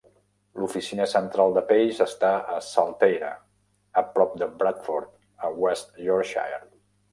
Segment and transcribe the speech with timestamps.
[0.59, 3.31] L'oficina central de Pace està a Saltaire,
[4.03, 5.15] a prop de Bradford,
[5.51, 6.63] a West Yorkshire.